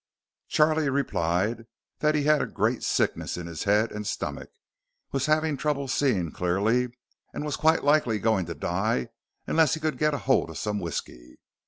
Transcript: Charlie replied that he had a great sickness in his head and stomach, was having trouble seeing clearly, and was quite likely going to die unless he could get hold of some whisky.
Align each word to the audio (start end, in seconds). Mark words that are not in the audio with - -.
Charlie 0.47 0.89
replied 0.89 1.67
that 1.99 2.15
he 2.15 2.23
had 2.23 2.41
a 2.41 2.47
great 2.47 2.81
sickness 2.81 3.37
in 3.37 3.45
his 3.45 3.65
head 3.65 3.91
and 3.91 4.07
stomach, 4.07 4.49
was 5.11 5.27
having 5.27 5.57
trouble 5.57 5.87
seeing 5.87 6.31
clearly, 6.31 6.87
and 7.35 7.45
was 7.45 7.55
quite 7.55 7.83
likely 7.83 8.17
going 8.17 8.47
to 8.47 8.55
die 8.55 9.09
unless 9.45 9.75
he 9.75 9.79
could 9.79 9.99
get 9.99 10.15
hold 10.15 10.49
of 10.49 10.57
some 10.57 10.79
whisky. 10.79 11.37